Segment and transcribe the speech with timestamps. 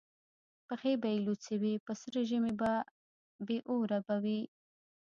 [0.67, 2.53] پښې به یې لوڅي وي په سره ژمي
[3.47, 4.39] بې اوره به وي